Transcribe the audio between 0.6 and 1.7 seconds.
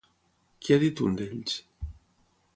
Què ha dit un d'ells?